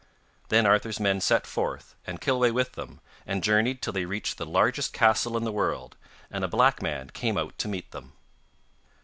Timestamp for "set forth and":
1.21-2.19